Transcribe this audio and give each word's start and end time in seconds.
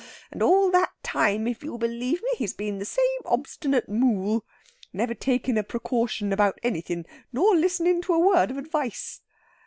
And 0.31 0.41
all 0.41 0.71
that 0.71 0.89
time, 1.03 1.45
if 1.47 1.61
you 1.63 1.77
believe 1.77 2.23
me, 2.23 2.29
he's 2.35 2.55
been 2.55 2.79
the 2.79 2.85
same 2.85 3.19
obstinate 3.23 3.87
moole. 3.87 4.43
Never 4.91 5.13
takin' 5.13 5.59
a 5.59 5.63
precaution 5.63 6.33
about 6.33 6.57
anythin', 6.63 7.05
nor 7.31 7.55
listening 7.55 8.01
to 8.01 8.15
a 8.15 8.19
word 8.19 8.49
of 8.49 8.57
advice!" 8.57 9.21